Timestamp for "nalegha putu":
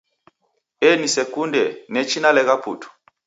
2.19-2.87